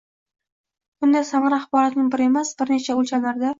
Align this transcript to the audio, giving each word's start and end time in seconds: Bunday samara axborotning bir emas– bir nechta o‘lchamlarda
Bunday 1.03 1.27
samara 1.33 1.61
axborotning 1.65 2.11
bir 2.17 2.25
emas– 2.31 2.55
bir 2.63 2.75
nechta 2.77 2.99
o‘lchamlarda 3.05 3.49